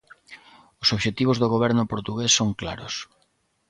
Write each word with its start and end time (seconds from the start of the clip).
Os 0.83 0.89
obxectivos 0.95 1.37
do 1.41 1.51
Goberno 1.53 1.83
portugués 1.93 2.31
son 2.39 2.49
claros. 2.61 2.95